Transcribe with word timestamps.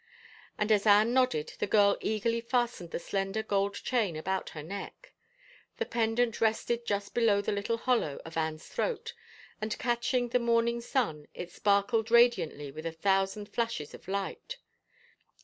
and 0.57 0.71
as 0.71 0.87
Anne 0.87 1.13
nodded 1.13 1.53
the 1.59 1.67
girl 1.67 1.95
eagerly 2.01 2.41
fastened 2.41 2.89
the 2.89 2.97
slender 2.97 3.43
gold 3.43 3.75
chain 3.75 4.15
about 4.15 4.49
her 4.49 4.63
neck. 4.63 5.13
The 5.77 5.85
pendant 5.85 6.41
rested 6.41 6.87
just 6.87 7.13
below 7.13 7.39
the 7.39 7.51
little 7.51 7.77
hollow 7.77 8.19
of 8.25 8.35
Anne's 8.35 8.65
throat, 8.65 9.13
and, 9.61 9.77
catching 9.77 10.29
the 10.29 10.39
morning 10.39 10.81
sun, 10.81 11.27
it 11.35 11.51
sparkled 11.51 12.07
radi 12.09 12.37
antly 12.49 12.73
with 12.73 12.87
a 12.87 12.91
thousand 12.91 13.47
flashes 13.49 13.93
of 13.93 14.07
light. 14.07 14.57